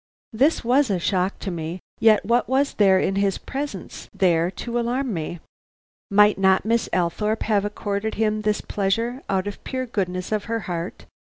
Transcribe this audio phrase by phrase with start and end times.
[0.33, 4.79] This was a shock to me, yet what was there in his presence there to
[4.79, 5.39] alarm me?
[6.09, 10.45] Might not Miss Althorpe have accorded him this pleasure out of the pure goodness of
[10.45, 11.05] her heart?